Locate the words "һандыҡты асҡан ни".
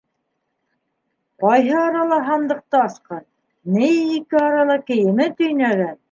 2.29-3.89